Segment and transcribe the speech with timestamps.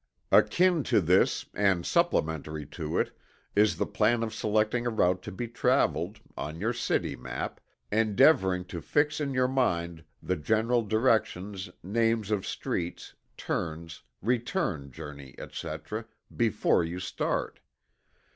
[0.31, 3.15] Akin to this, and supplementary to it,
[3.55, 8.65] is the plan of selecting a route to be traveled, on your city map, endeavoring
[8.65, 16.05] to fix in your mind the general directions, names of streets, turns, return journey, etc.,
[16.35, 17.59] before you start.